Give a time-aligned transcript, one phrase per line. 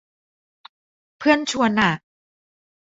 [1.17, 1.91] เพื่อนชวน อะ